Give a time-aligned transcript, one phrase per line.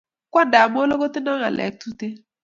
[0.31, 2.13] Kwandab molo kotindo ngalek tuten